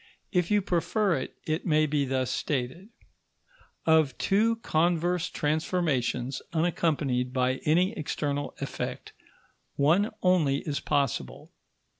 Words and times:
If 0.31 0.49
you 0.49 0.63
prefer 0.63 1.13
it, 1.17 1.35
it 1.45 1.63
may 1.63 1.85
be 1.85 2.05
thus 2.05 2.31
stated: 2.31 2.89
Of 3.85 4.17
two 4.17 4.55
converse 4.63 5.29
transformations 5.29 6.41
unaccompanied 6.53 7.31
by 7.31 7.57
any 7.65 7.91
external 7.95 8.55
effect, 8.59 9.13
one 9.75 10.09
only 10.23 10.61
is 10.67 10.79
possible. 10.79 11.51